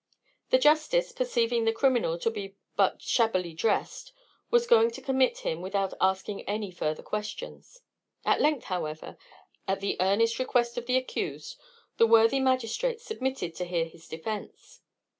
The 0.49 0.57
justice, 0.57 1.11
perceiving 1.11 1.65
the 1.65 1.71
criminal 1.71 2.17
to 2.17 2.31
be 2.31 2.55
but 2.75 3.03
shabbily 3.03 3.53
drest, 3.53 4.13
was 4.49 4.65
going 4.65 4.89
to 4.89 4.99
commit 5.01 5.41
him 5.41 5.61
without 5.61 5.93
asking 6.01 6.41
any 6.49 6.71
further 6.71 7.03
questions. 7.03 7.81
At 8.25 8.41
length, 8.41 8.63
however, 8.63 9.15
at 9.67 9.79
the 9.79 9.97
earnest 9.99 10.39
request 10.39 10.75
of 10.75 10.87
the 10.87 10.97
accused, 10.97 11.55
the 11.97 12.07
worthy 12.07 12.39
magistrate 12.39 12.99
submitted 12.99 13.53
to 13.57 13.65
hear 13.65 13.85
his 13.85 14.07
defence. 14.07 14.81